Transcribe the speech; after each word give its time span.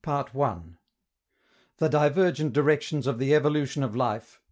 ]CHAPTER 0.03 0.33
II 0.35 0.77
THE 1.77 1.87
DIVERGENT 1.87 2.53
DIRECTIONS 2.53 3.05
OF 3.05 3.19
THE 3.19 3.35
EVOLUTION 3.35 3.83
OF 3.83 3.95
LIFE. 3.95 4.39